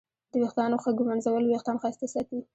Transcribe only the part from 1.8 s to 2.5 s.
ښایسته ساتي.